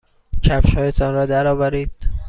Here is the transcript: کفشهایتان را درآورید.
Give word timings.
کفشهایتان 0.43 1.13
را 1.13 1.25
درآورید. 1.25 1.91